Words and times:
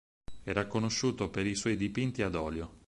Era 0.43 0.65
conosciuto 0.65 1.29
per 1.29 1.45
i 1.45 1.53
suoi 1.53 1.77
dipinti 1.77 2.23
ad 2.23 2.33
olio. 2.33 2.79